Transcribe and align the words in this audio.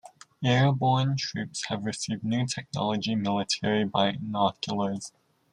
Airborne 0.43 1.15
Troops 1.15 1.65
have 1.67 1.85
received 1.85 2.23
new 2.23 2.47
technology 2.47 3.13
military 3.13 3.85
binoculars. 3.85 5.11